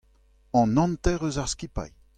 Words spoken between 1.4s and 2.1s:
ar skipailh.